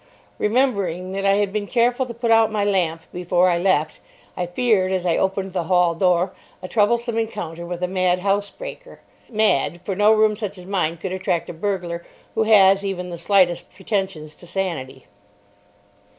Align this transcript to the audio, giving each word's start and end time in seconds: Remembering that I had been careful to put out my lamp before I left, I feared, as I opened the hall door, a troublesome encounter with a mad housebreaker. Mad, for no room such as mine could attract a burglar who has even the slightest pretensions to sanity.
Remembering 0.39 1.11
that 1.11 1.27
I 1.27 1.33
had 1.33 1.53
been 1.53 1.67
careful 1.67 2.07
to 2.07 2.13
put 2.15 2.31
out 2.31 2.51
my 2.51 2.65
lamp 2.65 3.03
before 3.13 3.49
I 3.49 3.59
left, 3.59 3.99
I 4.35 4.47
feared, 4.47 4.91
as 4.91 5.05
I 5.05 5.15
opened 5.15 5.53
the 5.53 5.65
hall 5.65 5.93
door, 5.93 6.31
a 6.59 6.67
troublesome 6.67 7.19
encounter 7.19 7.67
with 7.67 7.83
a 7.83 7.87
mad 7.87 8.17
housebreaker. 8.17 9.01
Mad, 9.29 9.79
for 9.85 9.95
no 9.95 10.11
room 10.11 10.35
such 10.35 10.57
as 10.57 10.65
mine 10.65 10.97
could 10.97 11.13
attract 11.13 11.51
a 11.51 11.53
burglar 11.53 12.03
who 12.33 12.41
has 12.45 12.83
even 12.83 13.11
the 13.11 13.17
slightest 13.19 13.71
pretensions 13.75 14.33
to 14.33 14.47
sanity. 14.47 15.05